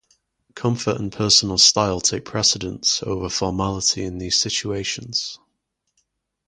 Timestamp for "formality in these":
3.29-4.41